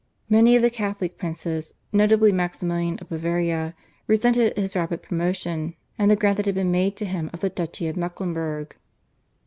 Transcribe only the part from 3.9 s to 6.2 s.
resented his rapid promotion and the